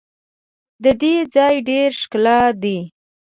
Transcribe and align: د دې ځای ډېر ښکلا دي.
د 0.83 0.85
دې 1.01 1.15
ځای 1.35 1.55
ډېر 1.69 1.89
ښکلا 2.01 2.39
دي. 2.63 2.79